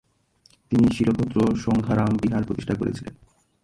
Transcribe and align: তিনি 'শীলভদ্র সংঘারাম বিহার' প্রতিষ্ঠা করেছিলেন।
তিনি 0.71 0.85
'শীলভদ্র 0.91 1.37
সংঘারাম 1.57 2.11
বিহার' 2.21 2.47
প্রতিষ্ঠা 2.47 2.75
করেছিলেন। 2.75 3.15